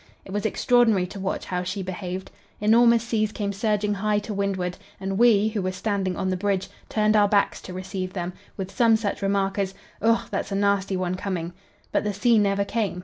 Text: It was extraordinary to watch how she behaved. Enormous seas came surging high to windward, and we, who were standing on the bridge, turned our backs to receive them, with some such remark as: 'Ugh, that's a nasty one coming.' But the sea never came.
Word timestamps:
It 0.25 0.31
was 0.31 0.47
extraordinary 0.47 1.05
to 1.05 1.19
watch 1.19 1.45
how 1.45 1.61
she 1.61 1.83
behaved. 1.83 2.31
Enormous 2.59 3.03
seas 3.03 3.31
came 3.31 3.53
surging 3.53 3.93
high 3.93 4.17
to 4.17 4.33
windward, 4.33 4.77
and 4.99 5.15
we, 5.19 5.49
who 5.49 5.61
were 5.61 5.71
standing 5.71 6.15
on 6.17 6.27
the 6.31 6.35
bridge, 6.35 6.69
turned 6.89 7.15
our 7.15 7.27
backs 7.27 7.61
to 7.61 7.73
receive 7.73 8.13
them, 8.13 8.33
with 8.57 8.71
some 8.75 8.95
such 8.95 9.21
remark 9.21 9.59
as: 9.59 9.75
'Ugh, 10.01 10.27
that's 10.31 10.51
a 10.51 10.55
nasty 10.55 10.97
one 10.97 11.13
coming.' 11.13 11.53
But 11.91 12.03
the 12.03 12.15
sea 12.15 12.39
never 12.39 12.65
came. 12.65 12.99